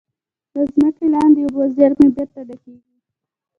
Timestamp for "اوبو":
1.45-1.63